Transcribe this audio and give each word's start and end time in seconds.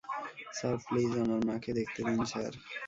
Sir, 0.57 0.75
please 0.85 1.11
আমার 1.23 1.41
মাকে 1.47 1.71
দেখতে 1.79 1.99
দিন 2.07 2.19
স্যার। 2.31 2.51